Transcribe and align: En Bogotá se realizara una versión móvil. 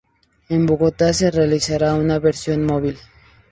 En 0.49 0.65
Bogotá 0.65 1.13
se 1.13 1.29
realizara 1.29 1.93
una 1.93 2.17
versión 2.17 2.65
móvil. 2.65 2.97